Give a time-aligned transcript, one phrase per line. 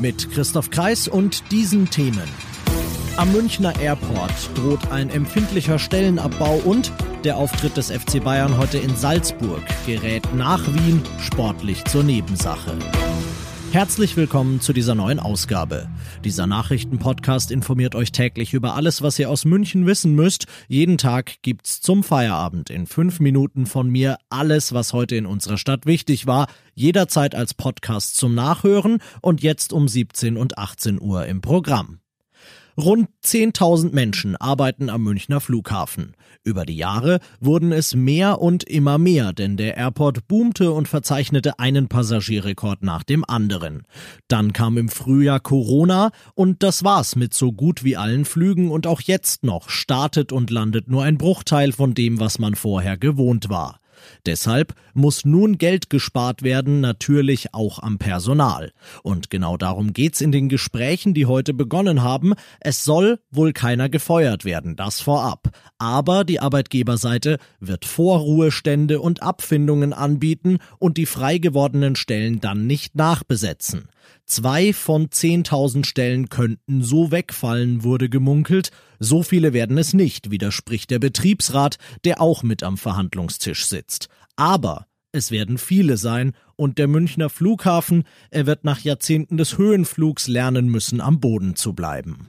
[0.00, 2.28] Mit Christoph Kreis und diesen Themen.
[3.16, 6.92] Am Münchner Airport droht ein empfindlicher Stellenabbau und
[7.24, 12.76] der Auftritt des FC Bayern heute in Salzburg gerät nach Wien sportlich zur Nebensache.
[13.70, 15.90] Herzlich willkommen zu dieser neuen Ausgabe.
[16.24, 20.46] Dieser Nachrichtenpodcast informiert euch täglich über alles, was ihr aus München wissen müsst.
[20.68, 25.58] Jeden Tag gibt's zum Feierabend in fünf Minuten von mir alles, was heute in unserer
[25.58, 26.46] Stadt wichtig war.
[26.74, 32.00] Jederzeit als Podcast zum Nachhören und jetzt um 17 und 18 Uhr im Programm.
[32.78, 36.14] Rund 10.000 Menschen arbeiten am Münchner Flughafen.
[36.44, 41.58] Über die Jahre wurden es mehr und immer mehr, denn der Airport boomte und verzeichnete
[41.58, 43.82] einen Passagierrekord nach dem anderen.
[44.28, 48.86] Dann kam im Frühjahr Corona und das war's mit so gut wie allen Flügen und
[48.86, 53.48] auch jetzt noch startet und landet nur ein Bruchteil von dem, was man vorher gewohnt
[53.48, 53.80] war.
[54.26, 58.72] Deshalb muss nun Geld gespart werden, natürlich auch am Personal.
[59.02, 62.34] Und genau darum geht's in den Gesprächen, die heute begonnen haben.
[62.60, 65.50] Es soll wohl keiner gefeuert werden, das vorab.
[65.78, 72.96] Aber die Arbeitgeberseite wird Vorruhestände und Abfindungen anbieten und die frei gewordenen Stellen dann nicht
[72.96, 73.88] nachbesetzen.
[74.26, 78.70] Zwei von 10.000 Stellen könnten so wegfallen, wurde gemunkelt.
[78.98, 84.08] So viele werden es nicht, widerspricht der Betriebsrat, der auch mit am Verhandlungstisch sitzt.
[84.36, 90.28] Aber es werden viele sein und der Münchner Flughafen, er wird nach Jahrzehnten des Höhenflugs
[90.28, 92.28] lernen müssen, am Boden zu bleiben.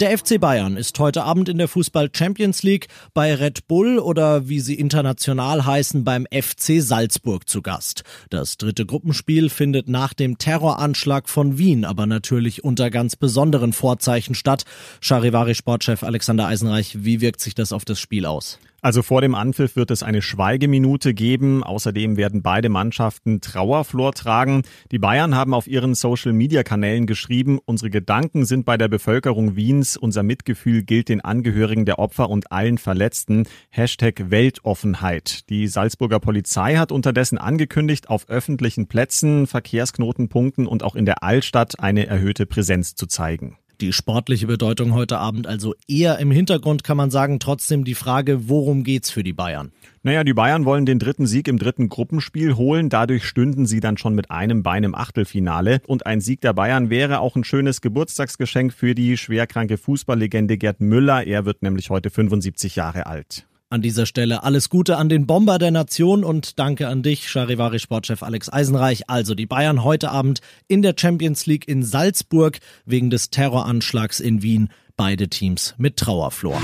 [0.00, 4.48] Der FC Bayern ist heute Abend in der Fußball Champions League bei Red Bull oder
[4.48, 8.04] wie sie international heißen beim FC Salzburg zu Gast.
[8.30, 14.36] Das dritte Gruppenspiel findet nach dem Terroranschlag von Wien aber natürlich unter ganz besonderen Vorzeichen
[14.36, 14.64] statt.
[15.00, 18.60] Charivari Sportchef Alexander Eisenreich, wie wirkt sich das auf das Spiel aus?
[18.80, 21.64] Also vor dem Anpfiff wird es eine Schweigeminute geben.
[21.64, 24.62] Außerdem werden beide Mannschaften Trauerflor tragen.
[24.92, 29.96] Die Bayern haben auf ihren Social-Media-Kanälen geschrieben, unsere Gedanken sind bei der Bevölkerung Wiens.
[29.96, 33.48] Unser Mitgefühl gilt den Angehörigen der Opfer und allen Verletzten.
[33.70, 35.50] Hashtag Weltoffenheit.
[35.50, 41.80] Die Salzburger Polizei hat unterdessen angekündigt, auf öffentlichen Plätzen, Verkehrsknotenpunkten und auch in der Altstadt
[41.80, 43.58] eine erhöhte Präsenz zu zeigen.
[43.80, 47.38] Die sportliche Bedeutung heute Abend also eher im Hintergrund, kann man sagen.
[47.38, 49.70] Trotzdem die Frage, worum geht's für die Bayern?
[50.02, 52.88] Naja, die Bayern wollen den dritten Sieg im dritten Gruppenspiel holen.
[52.88, 55.80] Dadurch stünden sie dann schon mit einem Bein im Achtelfinale.
[55.86, 60.80] Und ein Sieg der Bayern wäre auch ein schönes Geburtstagsgeschenk für die schwerkranke Fußballlegende Gerd
[60.80, 61.24] Müller.
[61.24, 63.47] Er wird nämlich heute 75 Jahre alt.
[63.70, 67.78] An dieser Stelle alles Gute an den Bomber der Nation und danke an dich, Charivari
[67.78, 69.10] Sportchef Alex Eisenreich.
[69.10, 74.40] Also die Bayern heute Abend in der Champions League in Salzburg wegen des Terroranschlags in
[74.40, 74.70] Wien.
[74.96, 76.58] Beide Teams mit Trauerflor.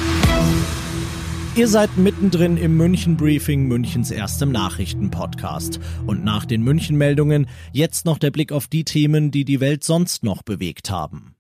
[1.57, 5.81] Ihr seid mittendrin im München Briefing, Münchens erstem Nachrichtenpodcast.
[6.07, 9.85] Und nach den München Meldungen jetzt noch der Blick auf die Themen, die die Welt
[9.85, 11.35] sonst noch bewegt haben.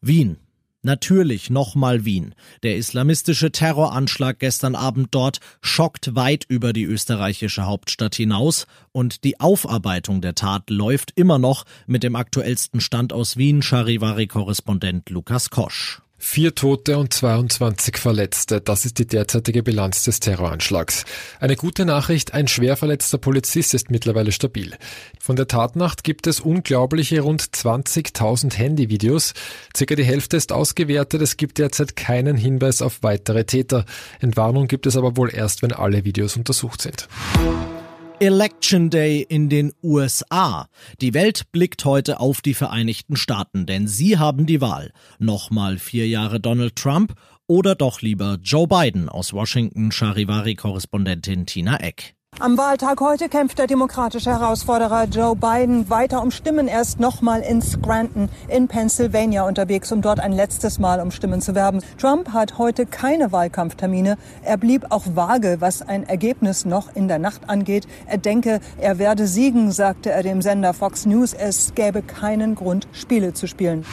[0.00, 0.38] Wien.
[0.82, 2.34] Natürlich nochmal Wien.
[2.62, 9.40] Der islamistische Terroranschlag gestern Abend dort schockt weit über die österreichische Hauptstadt hinaus und die
[9.40, 16.00] Aufarbeitung der Tat läuft immer noch mit dem aktuellsten Stand aus Wien, Charivari-Korrespondent Lukas Kosch.
[16.22, 21.06] Vier Tote und 22 Verletzte, das ist die derzeitige Bilanz des Terroranschlags.
[21.40, 24.76] Eine gute Nachricht, ein schwer verletzter Polizist ist mittlerweile stabil.
[25.18, 29.32] Von der Tatnacht gibt es unglaubliche rund 20.000 Handyvideos.
[29.74, 33.86] Circa die Hälfte ist ausgewertet, es gibt derzeit keinen Hinweis auf weitere Täter.
[34.20, 37.08] Entwarnung gibt es aber wohl erst, wenn alle Videos untersucht sind.
[38.22, 40.68] Election Day in den USA.
[41.00, 44.92] Die Welt blickt heute auf die Vereinigten Staaten, denn sie haben die Wahl.
[45.18, 47.14] Nochmal vier Jahre Donald Trump
[47.46, 52.14] oder doch lieber Joe Biden aus Washington, Charivari-Korrespondentin Tina Eck.
[52.40, 56.68] Am Wahltag heute kämpft der demokratische Herausforderer Joe Biden weiter um Stimmen.
[56.68, 61.42] Er ist nochmal in Scranton in Pennsylvania unterwegs, um dort ein letztes Mal um Stimmen
[61.42, 61.82] zu werben.
[61.98, 64.16] Trump hat heute keine Wahlkampftermine.
[64.42, 67.86] Er blieb auch vage, was ein Ergebnis noch in der Nacht angeht.
[68.06, 71.34] Er denke, er werde siegen, sagte er dem Sender Fox News.
[71.34, 73.84] Es gäbe keinen Grund, Spiele zu spielen.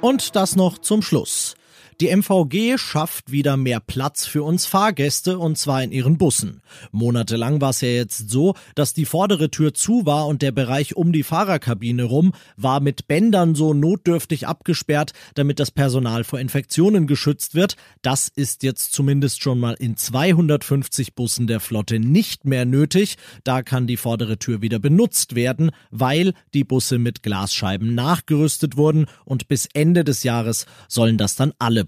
[0.00, 1.57] Und das noch zum Schluss.
[2.00, 6.62] Die MVG schafft wieder mehr Platz für uns Fahrgäste und zwar in ihren Bussen.
[6.92, 10.94] Monatelang war es ja jetzt so, dass die vordere Tür zu war und der Bereich
[10.94, 17.08] um die Fahrerkabine rum war mit Bändern so notdürftig abgesperrt, damit das Personal vor Infektionen
[17.08, 17.74] geschützt wird.
[18.00, 23.16] Das ist jetzt zumindest schon mal in 250 Bussen der Flotte nicht mehr nötig.
[23.42, 29.06] Da kann die vordere Tür wieder benutzt werden, weil die Busse mit Glasscheiben nachgerüstet wurden
[29.24, 31.87] und bis Ende des Jahres sollen das dann alle